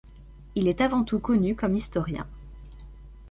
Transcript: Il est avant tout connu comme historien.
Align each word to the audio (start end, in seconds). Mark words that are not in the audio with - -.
Il 0.55 0.67
est 0.67 0.81
avant 0.81 1.03
tout 1.03 1.19
connu 1.19 1.53
comme 1.55 1.75
historien. 1.75 2.25